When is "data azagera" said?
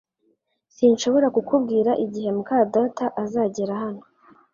2.75-3.73